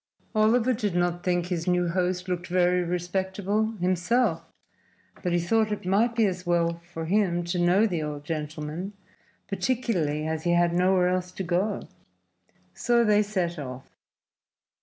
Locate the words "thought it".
5.39-5.85